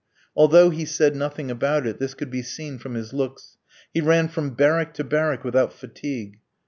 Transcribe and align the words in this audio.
Although 0.35 0.71
he 0.71 0.83
said 0.83 1.15
nothing 1.15 1.51
about 1.51 1.85
it, 1.85 1.99
this 1.99 2.15
could 2.15 2.31
be 2.31 2.41
seen 2.41 2.79
from 2.79 2.95
his 2.95 3.13
looks. 3.13 3.57
He 3.93 4.01
ran 4.01 4.29
from 4.29 4.55
barrack 4.55 4.95
to 4.95 5.03
barrack 5.03 5.43
without 5.43 5.71
fatigue. 5.73 6.39